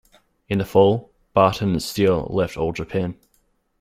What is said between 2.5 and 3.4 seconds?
All Japan.